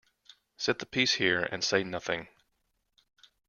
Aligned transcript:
Set 0.57 0.79
the 0.79 0.87
piece 0.87 1.13
here 1.13 1.47
and 1.51 1.63
say 1.63 1.83
nothing. 1.83 2.27